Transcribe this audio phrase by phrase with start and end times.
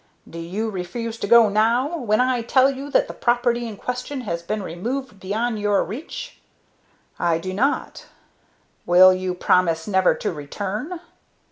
[0.27, 4.21] "Do you refuse to go now, when I tell you that the property in question
[4.21, 6.41] has been removed beyond your reach?"
[7.19, 8.07] "I do not."
[8.87, 11.01] "Will you promise never to return?"